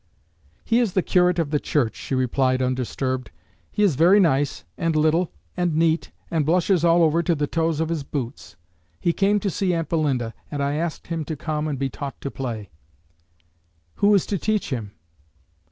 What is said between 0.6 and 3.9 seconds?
"He is the curate of the church," she replied, undisturbed. "He